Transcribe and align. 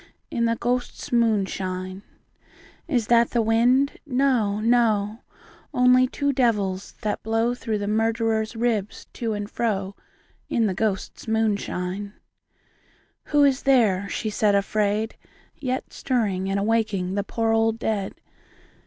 In 0.31 0.45
the 0.45 0.55
ghosts* 0.55 1.11
moonshine. 1.11 2.01
Is 2.87 3.05
that 3.05 3.29
the 3.29 3.41
wind? 3.43 3.99
No, 4.03 4.59
no; 4.59 5.19
Only 5.75 6.07
two 6.07 6.33
devils, 6.33 6.95
that 7.01 7.21
blow 7.21 7.53
Through 7.53 7.77
the 7.77 7.87
murderer's 7.87 8.55
ribs 8.55 9.05
to 9.13 9.33
and 9.33 9.47
fro. 9.47 9.95
In 10.49 10.65
the 10.65 10.73
ghosts' 10.73 11.27
moonshine. 11.27 12.13
II. 12.13 12.13
Who 13.25 13.43
is 13.43 13.61
there, 13.61 14.09
she 14.09 14.31
said 14.31 14.55
afraid, 14.55 15.17
yet 15.55 15.93
Stirring 15.93 16.49
and 16.49 16.59
awaking 16.59 17.13
The 17.13 17.23
poor 17.23 17.51
old 17.51 17.77
dead? 17.77 18.15